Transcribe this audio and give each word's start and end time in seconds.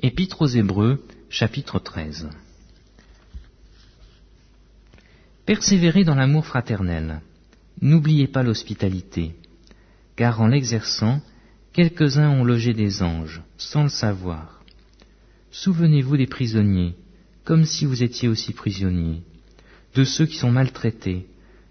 Épître 0.00 0.42
aux 0.42 0.46
Hébreux, 0.46 1.04
chapitre 1.28 1.80
13. 1.80 2.28
Persévérez 5.44 6.04
dans 6.04 6.14
l'amour 6.14 6.46
fraternel. 6.46 7.20
N'oubliez 7.80 8.28
pas 8.28 8.44
l'hospitalité, 8.44 9.34
car 10.14 10.40
en 10.40 10.46
l'exerçant, 10.46 11.20
quelques-uns 11.72 12.30
ont 12.30 12.44
logé 12.44 12.74
des 12.74 13.02
anges, 13.02 13.42
sans 13.56 13.82
le 13.82 13.88
savoir. 13.88 14.62
Souvenez-vous 15.50 16.16
des 16.16 16.28
prisonniers, 16.28 16.94
comme 17.42 17.64
si 17.64 17.84
vous 17.84 18.04
étiez 18.04 18.28
aussi 18.28 18.52
prisonniers, 18.52 19.22
de 19.96 20.04
ceux 20.04 20.26
qui 20.26 20.36
sont 20.36 20.52
maltraités, 20.52 21.26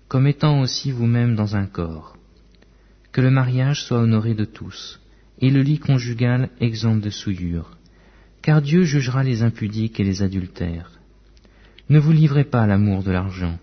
comme 0.10 0.28
étant 0.28 0.60
aussi 0.60 0.92
vous-même 0.92 1.38
dans 1.38 1.56
un 1.56 1.66
corps. 1.66 2.18
Que 3.14 3.22
le 3.22 3.32
mariage 3.32 3.86
soit 3.86 4.00
honoré 4.00 4.34
de 4.34 4.44
tous, 4.44 5.00
et 5.40 5.50
le 5.50 5.62
lit 5.62 5.80
conjugal 5.80 6.50
exempt 6.60 6.98
de 6.98 7.10
souillure 7.10 7.77
car 8.48 8.62
Dieu 8.62 8.86
jugera 8.86 9.24
les 9.24 9.44
impudiques 9.44 10.00
et 10.00 10.06
les 10.06 10.22
adultères. 10.24 10.92
Ne 11.90 12.00
vous 12.00 12.14
livrez 12.14 12.46
pas 12.46 12.62
à 12.62 12.66
l'amour 12.66 13.04
de 13.04 13.12
l'argent, 13.12 13.60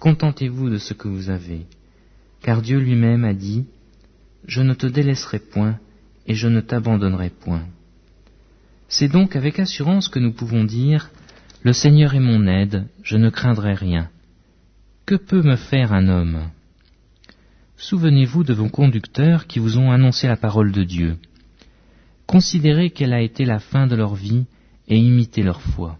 contentez-vous 0.00 0.68
de 0.68 0.76
ce 0.76 0.92
que 0.92 1.08
vous 1.08 1.30
avez, 1.30 1.62
car 2.42 2.60
Dieu 2.60 2.78
lui-même 2.78 3.24
a 3.24 3.32
dit, 3.32 3.64
Je 4.46 4.60
ne 4.60 4.74
te 4.74 4.86
délaisserai 4.86 5.38
point, 5.38 5.78
et 6.26 6.34
je 6.34 6.46
ne 6.46 6.60
t'abandonnerai 6.60 7.30
point. 7.30 7.64
C'est 8.90 9.08
donc 9.08 9.34
avec 9.34 9.58
assurance 9.60 10.08
que 10.08 10.18
nous 10.18 10.34
pouvons 10.34 10.64
dire, 10.64 11.08
Le 11.62 11.72
Seigneur 11.72 12.14
est 12.14 12.20
mon 12.20 12.46
aide, 12.46 12.84
je 13.02 13.16
ne 13.16 13.30
craindrai 13.30 13.72
rien. 13.72 14.10
Que 15.06 15.14
peut 15.14 15.42
me 15.42 15.56
faire 15.56 15.94
un 15.94 16.06
homme? 16.06 16.50
Souvenez-vous 17.78 18.44
de 18.44 18.52
vos 18.52 18.68
conducteurs 18.68 19.46
qui 19.46 19.58
vous 19.58 19.78
ont 19.78 19.90
annoncé 19.90 20.28
la 20.28 20.36
parole 20.36 20.70
de 20.70 20.84
Dieu. 20.84 21.16
Considérez 22.28 22.90
quelle 22.90 23.14
a 23.14 23.22
été 23.22 23.46
la 23.46 23.58
fin 23.58 23.86
de 23.86 23.96
leur 23.96 24.14
vie 24.14 24.44
et 24.86 24.98
imitez 24.98 25.42
leur 25.42 25.62
foi. 25.62 25.98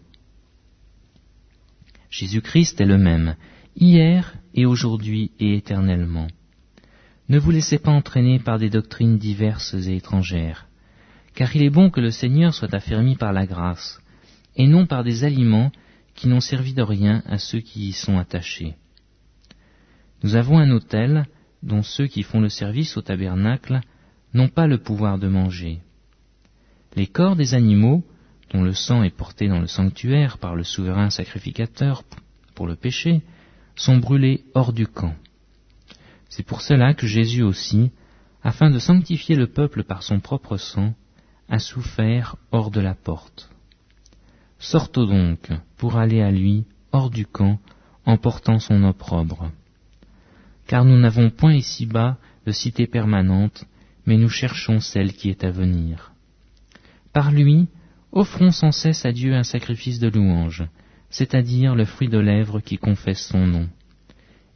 Jésus-Christ 2.11 2.79
est 2.83 2.87
le 2.87 2.99
même, 2.99 3.35
hier 3.77 4.35
et 4.53 4.67
aujourd'hui 4.67 5.33
et 5.41 5.55
éternellement. 5.55 6.29
Ne 7.31 7.39
vous 7.39 7.51
laissez 7.51 7.79
pas 7.79 7.93
entraîner 7.93 8.39
par 8.39 8.59
des 8.59 8.69
doctrines 8.69 9.17
diverses 9.17 9.73
et 9.73 9.97
étrangères, 9.97 10.67
car 11.35 11.57
il 11.57 11.63
est 11.63 11.71
bon 11.71 11.89
que 11.89 12.03
le 12.03 12.11
Seigneur 12.11 12.53
soit 12.53 12.75
affermi 12.75 13.17
par 13.17 13.33
la 13.33 13.47
grâce, 13.47 13.99
et 14.55 14.67
non 14.67 14.85
par 14.85 15.05
des 15.05 15.25
aliments 15.25 15.73
qui 16.15 16.29
n'ont 16.29 16.41
servi 16.41 16.75
de 16.75 16.83
rien 16.83 17.23
à 17.25 17.39
ceux 17.39 17.61
qui 17.61 17.89
y 17.89 17.93
sont 17.93 18.19
attachés. 18.19 18.75
Nous 20.23 20.35
avons 20.35 20.59
un 20.59 20.73
autel 20.73 21.27
dont 21.63 21.83
ceux 21.83 22.07
qui 22.07 22.23
font 22.23 22.41
le 22.41 22.51
service 22.51 22.99
au 22.99 23.01
tabernacle 23.01 23.81
n'ont 24.35 24.49
pas 24.49 24.67
le 24.67 24.77
pouvoir 24.77 25.19
de 25.19 25.29
manger. 25.29 25.81
Les 26.99 27.07
corps 27.07 27.37
des 27.37 27.55
animaux, 27.55 28.03
dont 28.53 28.65
le 28.65 28.75
sang 28.75 29.05
est 29.05 29.17
porté 29.17 29.47
dans 29.47 29.61
le 29.61 29.69
sanctuaire 29.69 30.39
par 30.39 30.57
le 30.57 30.65
souverain 30.65 31.11
sacrificateur 31.11 32.03
pour 32.57 32.67
le 32.67 32.75
péché, 32.75 33.23
sont 33.77 33.99
brûlés 33.99 34.43
hors 34.53 34.73
du 34.73 34.89
camp. 34.89 35.15
C'est 36.29 36.43
pour 36.43 36.61
cela 36.61 36.95
que 36.95 37.07
Jésus 37.07 37.45
aussi, 37.45 37.93
afin 38.43 38.69
de 38.69 38.81
sanctifier 38.81 39.37
le 39.37 39.47
peuple 39.47 39.85
par 39.85 40.03
son 40.03 40.19
propre 40.19 40.57
sang, 40.57 40.93
a 41.49 41.61
souffert 41.61 42.35
hors 42.51 42.73
de 42.73 42.81
la 42.81 42.95
porte. 42.95 43.49
Sortons 44.59 45.07
donc 45.07 45.53
pour 45.77 45.99
aller 45.99 46.21
à 46.21 46.33
lui 46.33 46.65
hors 46.91 47.11
du 47.11 47.27
camp 47.27 47.61
en 48.07 48.17
portant 48.17 48.59
son 48.59 48.83
opprobre. 48.83 49.53
Car 50.67 50.85
nous 50.85 50.99
n'avons 50.99 51.31
point 51.31 51.55
ici-bas 51.55 52.17
de 52.45 52.51
cité 52.51 52.89
permanente, 52.89 53.67
mais 54.05 54.17
nous 54.17 54.29
cherchons 54.29 54.81
celle 54.81 55.13
qui 55.13 55.31
est 55.31 55.45
à 55.45 55.53
venir. 55.53 56.13
Par 57.19 57.33
lui, 57.33 57.67
offrons 58.13 58.53
sans 58.53 58.71
cesse 58.71 59.05
à 59.05 59.11
Dieu 59.11 59.35
un 59.35 59.43
sacrifice 59.43 59.99
de 59.99 60.07
louange, 60.07 60.63
c'est-à-dire 61.11 61.75
le 61.75 61.85
fruit 61.85 62.07
de 62.07 62.17
lèvres 62.17 62.61
qui 62.61 62.79
confesse 62.79 63.27
son 63.27 63.45
nom. 63.45 63.69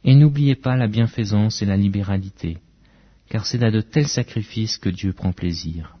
Et 0.05 0.15
n'oubliez 0.15 0.55
pas 0.55 0.77
la 0.77 0.87
bienfaisance 0.87 1.61
et 1.61 1.65
la 1.65 1.75
libéralité, 1.75 2.59
car 3.27 3.45
c'est 3.45 3.61
à 3.63 3.69
de 3.69 3.81
tels 3.81 4.07
sacrifices 4.07 4.77
que 4.77 4.87
Dieu 4.87 5.11
prend 5.11 5.33
plaisir. 5.33 5.97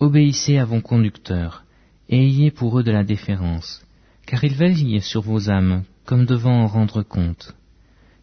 Obéissez 0.00 0.58
à 0.58 0.64
vos 0.64 0.80
conducteurs, 0.80 1.62
et 2.08 2.18
ayez 2.18 2.50
pour 2.50 2.76
eux 2.80 2.82
de 2.82 2.90
la 2.90 3.04
déférence, 3.04 3.86
car 4.26 4.42
ils 4.42 4.56
veillent 4.56 5.00
sur 5.00 5.22
vos 5.22 5.48
âmes 5.48 5.84
comme 6.04 6.26
devant 6.26 6.64
en 6.64 6.66
rendre 6.66 7.04
compte. 7.04 7.54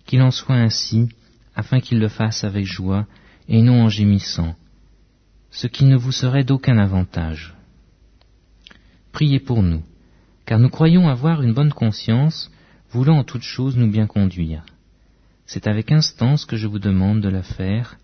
Qu'il 0.06 0.22
en 0.22 0.32
soit 0.32 0.58
ainsi, 0.58 1.08
afin 1.56 1.80
qu'ils 1.80 2.00
le 2.00 2.10
fassent 2.10 2.44
avec 2.44 2.66
joie, 2.66 3.08
et 3.48 3.62
non 3.62 3.84
en 3.84 3.88
gémissant, 3.88 4.58
ce 5.56 5.68
qui 5.68 5.86
ne 5.86 5.96
vous 5.96 6.12
serait 6.12 6.44
d'aucun 6.44 6.78
avantage. 6.78 7.56
Priez 9.14 9.40
pour 9.40 9.64
nous, 9.64 9.84
car 10.46 10.60
nous 10.60 10.70
croyons 10.70 11.08
avoir 11.08 11.42
une 11.42 11.54
bonne 11.54 11.72
conscience, 11.72 12.52
voulant 12.92 13.20
en 13.20 13.24
toutes 13.24 13.42
choses 13.42 13.78
nous 13.78 13.90
bien 13.90 14.06
conduire. 14.06 14.66
C'est 15.46 15.68
avec 15.68 15.94
instance 15.94 16.44
que 16.44 16.58
je 16.58 16.68
vous 16.68 16.80
demande 16.80 17.22
de 17.22 17.30
la 17.30 17.42
faire, 17.42 17.96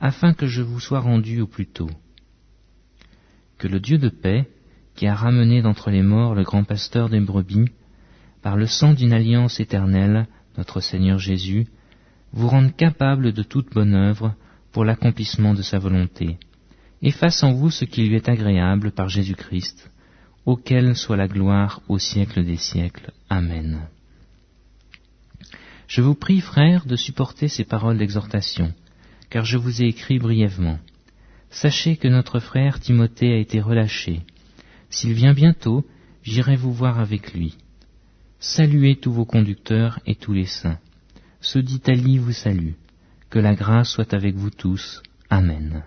afin 0.00 0.34
que 0.34 0.48
je 0.48 0.60
vous 0.60 0.80
sois 0.80 0.98
rendu 0.98 1.40
au 1.40 1.46
plus 1.46 1.66
tôt. 1.66 1.90
Que 3.58 3.68
le 3.68 3.78
Dieu 3.78 3.98
de 3.98 4.08
paix, 4.08 4.48
qui 4.96 5.06
a 5.06 5.14
ramené 5.14 5.62
d'entre 5.62 5.92
les 5.92 6.02
morts 6.02 6.34
le 6.34 6.42
grand 6.42 6.64
pasteur 6.64 7.08
des 7.08 7.20
brebis, 7.20 7.70
par 8.42 8.56
le 8.56 8.66
sang 8.66 8.92
d'une 8.92 9.12
alliance 9.12 9.60
éternelle, 9.60 10.26
notre 10.56 10.80
Seigneur 10.80 11.20
Jésus, 11.20 11.68
vous 12.32 12.48
rende 12.48 12.74
capable 12.74 13.32
de 13.32 13.44
toute 13.44 13.72
bonne 13.72 13.94
œuvre 13.94 14.34
pour 14.72 14.84
l'accomplissement 14.84 15.54
de 15.54 15.62
sa 15.62 15.78
volonté 15.78 16.38
et 17.02 17.10
fasse 17.10 17.42
en 17.42 17.52
vous 17.52 17.70
ce 17.70 17.84
qui 17.84 18.06
lui 18.06 18.16
est 18.16 18.28
agréable 18.28 18.90
par 18.92 19.08
Jésus-Christ, 19.08 19.90
auquel 20.46 20.96
soit 20.96 21.16
la 21.16 21.28
gloire 21.28 21.80
au 21.88 21.98
siècle 21.98 22.44
des 22.44 22.56
siècles. 22.56 23.12
Amen. 23.28 23.88
Je 25.86 26.02
vous 26.02 26.14
prie, 26.14 26.40
frères, 26.40 26.86
de 26.86 26.96
supporter 26.96 27.48
ces 27.48 27.64
paroles 27.64 27.98
d'exhortation, 27.98 28.74
car 29.30 29.44
je 29.44 29.56
vous 29.56 29.82
ai 29.82 29.86
écrit 29.86 30.18
brièvement. 30.18 30.78
Sachez 31.50 31.96
que 31.96 32.08
notre 32.08 32.40
frère 32.40 32.78
Timothée 32.78 33.32
a 33.32 33.38
été 33.38 33.60
relâché. 33.60 34.20
S'il 34.90 35.14
vient 35.14 35.32
bientôt, 35.32 35.84
j'irai 36.22 36.56
vous 36.56 36.72
voir 36.72 36.98
avec 36.98 37.32
lui. 37.32 37.56
Saluez 38.38 38.96
tous 38.96 39.12
vos 39.12 39.24
conducteurs 39.24 39.98
et 40.06 40.14
tous 40.14 40.32
les 40.32 40.46
saints. 40.46 40.78
Ceux 41.40 41.62
d'Italie 41.62 42.18
vous 42.18 42.32
saluent. 42.32 42.76
Que 43.30 43.38
la 43.38 43.54
grâce 43.54 43.90
soit 43.90 44.14
avec 44.14 44.36
vous 44.36 44.50
tous. 44.50 45.02
Amen. 45.30 45.82